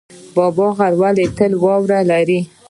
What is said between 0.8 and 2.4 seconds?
ولې تل واوره لري؟